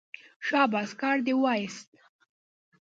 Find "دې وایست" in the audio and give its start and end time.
1.25-1.89